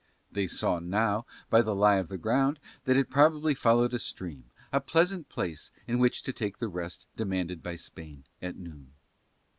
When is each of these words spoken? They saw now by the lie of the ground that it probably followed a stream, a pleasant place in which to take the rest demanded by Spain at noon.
They 0.31 0.47
saw 0.47 0.79
now 0.79 1.27
by 1.51 1.61
the 1.61 1.75
lie 1.75 1.97
of 1.97 2.07
the 2.07 2.17
ground 2.17 2.59
that 2.85 2.97
it 2.97 3.11
probably 3.11 3.53
followed 3.53 3.93
a 3.93 3.99
stream, 3.99 4.49
a 4.73 4.81
pleasant 4.81 5.29
place 5.29 5.69
in 5.85 5.99
which 5.99 6.23
to 6.23 6.33
take 6.33 6.57
the 6.57 6.69
rest 6.69 7.05
demanded 7.15 7.61
by 7.61 7.75
Spain 7.75 8.23
at 8.41 8.57
noon. 8.57 8.93